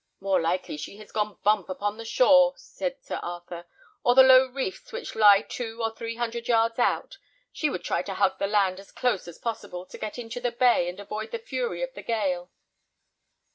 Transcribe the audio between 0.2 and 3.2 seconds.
likely she has gone bump upon the shore," said Sir